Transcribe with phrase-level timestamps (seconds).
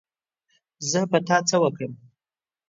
[0.89, 1.93] زه په تا څه وکړم